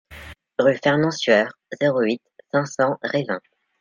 [0.57, 3.39] Rue Fernand Sueur, zéro huit, cinq cents Revin